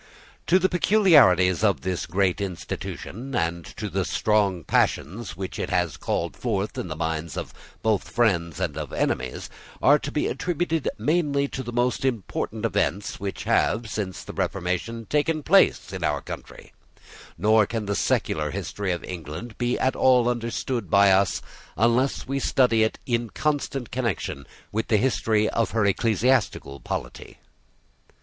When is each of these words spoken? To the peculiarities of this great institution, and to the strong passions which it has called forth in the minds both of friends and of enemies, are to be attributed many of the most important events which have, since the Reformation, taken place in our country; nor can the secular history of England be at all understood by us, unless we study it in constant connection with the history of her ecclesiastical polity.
To 0.47 0.57
the 0.57 0.67
peculiarities 0.67 1.63
of 1.63 1.81
this 1.81 2.07
great 2.07 2.41
institution, 2.41 3.35
and 3.35 3.63
to 3.77 3.87
the 3.87 4.03
strong 4.03 4.63
passions 4.63 5.37
which 5.37 5.59
it 5.59 5.69
has 5.69 5.95
called 5.95 6.35
forth 6.35 6.75
in 6.75 6.87
the 6.87 6.95
minds 6.95 7.37
both 7.83 8.03
of 8.07 8.11
friends 8.11 8.59
and 8.59 8.75
of 8.77 8.91
enemies, 8.93 9.47
are 9.79 9.99
to 9.99 10.11
be 10.11 10.25
attributed 10.25 10.89
many 10.97 11.45
of 11.45 11.65
the 11.65 11.71
most 11.71 12.03
important 12.03 12.65
events 12.65 13.19
which 13.19 13.43
have, 13.43 13.87
since 13.91 14.23
the 14.23 14.33
Reformation, 14.33 15.05
taken 15.05 15.43
place 15.43 15.93
in 15.93 16.03
our 16.03 16.21
country; 16.21 16.73
nor 17.37 17.67
can 17.67 17.85
the 17.85 17.93
secular 17.93 18.49
history 18.49 18.91
of 18.91 19.03
England 19.03 19.55
be 19.59 19.77
at 19.77 19.95
all 19.95 20.27
understood 20.27 20.89
by 20.89 21.11
us, 21.11 21.43
unless 21.77 22.27
we 22.27 22.39
study 22.39 22.81
it 22.81 22.97
in 23.05 23.29
constant 23.29 23.91
connection 23.91 24.47
with 24.71 24.87
the 24.87 24.97
history 24.97 25.47
of 25.49 25.69
her 25.77 25.85
ecclesiastical 25.85 26.79
polity. 26.79 27.37